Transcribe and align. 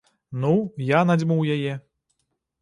Ну, 0.45 0.53
я 0.85 1.01
надзьмуў 1.09 1.45
яе. 1.57 1.77